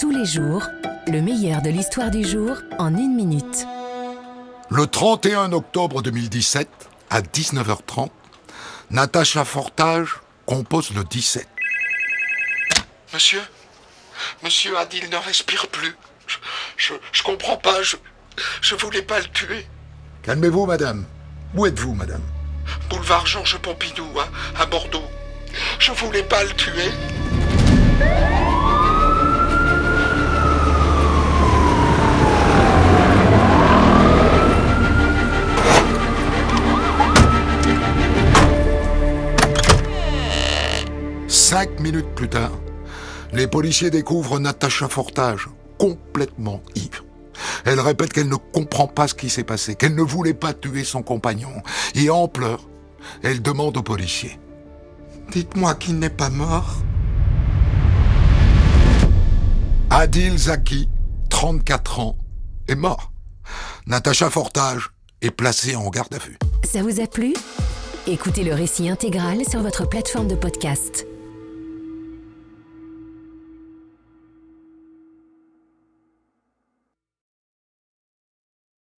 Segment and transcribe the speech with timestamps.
[0.00, 0.62] Tous les jours,
[1.08, 3.66] le meilleur de l'histoire du jour en une minute.
[4.70, 6.68] Le 31 octobre 2017,
[7.10, 8.10] à 19h30,
[8.90, 10.16] Natacha Fortage
[10.46, 11.48] compose le 17.
[13.12, 13.40] Monsieur
[14.42, 15.94] Monsieur Adil ne respire plus.
[16.26, 16.36] Je,
[16.76, 17.96] je, je comprends pas, je,
[18.60, 19.66] je voulais pas le tuer.
[20.22, 21.06] Calmez-vous, madame.
[21.54, 22.22] Où êtes-vous, madame?
[22.90, 25.04] Boulevard Georges Pompidou, à, à Bordeaux.
[25.78, 26.90] Je voulais pas le tuer.
[41.50, 42.52] Cinq minutes plus tard,
[43.32, 45.48] les policiers découvrent Natacha Fortage,
[45.78, 47.06] complètement ivre.
[47.64, 50.84] Elle répète qu'elle ne comprend pas ce qui s'est passé, qu'elle ne voulait pas tuer
[50.84, 51.48] son compagnon.
[51.94, 52.68] Et en pleurs,
[53.22, 54.38] elle demande aux policiers.
[55.32, 56.82] Dites-moi qu'il n'est pas mort.
[59.88, 60.90] Adil Zaki,
[61.30, 62.16] 34 ans,
[62.68, 63.10] est mort.
[63.86, 64.90] Natacha Fortage
[65.22, 66.36] est placée en garde à vue.
[66.70, 67.32] Ça vous a plu?
[68.06, 71.06] Écoutez le récit intégral sur votre plateforme de podcast.